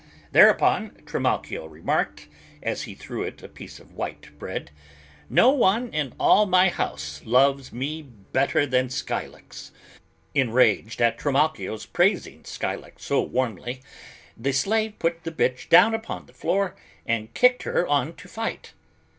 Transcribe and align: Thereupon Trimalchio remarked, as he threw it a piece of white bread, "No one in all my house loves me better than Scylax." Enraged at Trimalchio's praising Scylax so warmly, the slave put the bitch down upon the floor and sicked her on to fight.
Thereupon 0.31 0.97
Trimalchio 1.05 1.67
remarked, 1.67 2.27
as 2.63 2.81
he 2.81 2.95
threw 2.95 3.21
it 3.21 3.43
a 3.43 3.47
piece 3.47 3.79
of 3.79 3.93
white 3.93 4.29
bread, 4.39 4.71
"No 5.29 5.51
one 5.51 5.89
in 5.93 6.13
all 6.19 6.47
my 6.47 6.69
house 6.69 7.21
loves 7.23 7.71
me 7.71 8.01
better 8.01 8.65
than 8.65 8.89
Scylax." 8.89 9.69
Enraged 10.33 11.03
at 11.03 11.19
Trimalchio's 11.19 11.85
praising 11.85 12.43
Scylax 12.45 13.03
so 13.03 13.21
warmly, 13.21 13.83
the 14.35 14.53
slave 14.53 14.97
put 14.97 15.23
the 15.23 15.31
bitch 15.31 15.69
down 15.69 15.93
upon 15.93 16.25
the 16.25 16.33
floor 16.33 16.75
and 17.05 17.29
sicked 17.37 17.61
her 17.61 17.87
on 17.87 18.15
to 18.15 18.27
fight. 18.27 18.73